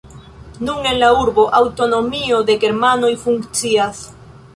Nun 0.67 0.87
en 0.91 0.95
la 1.01 1.09
urbo 1.25 1.43
aŭtonomio 1.59 2.39
de 2.47 2.55
germanoj 2.65 3.13
funkcias. 3.25 4.01